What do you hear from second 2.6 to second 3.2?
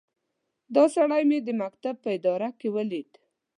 وليد.